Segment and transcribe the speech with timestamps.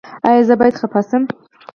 [0.27, 1.23] ایا زه باید خفه شم؟